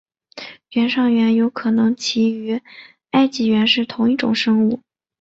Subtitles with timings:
[0.71, 2.61] 原上猿有可能其实与
[3.11, 4.81] 埃及猿是同一种生物。